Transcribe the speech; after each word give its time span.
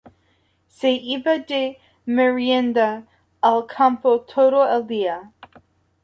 Se 0.67 0.91
iba 1.15 1.33
de 1.37 1.77
merienda 2.07 3.05
al 3.39 3.67
campo 3.67 4.21
todo 4.21 4.65
el 4.67 4.87
día. 4.87 5.31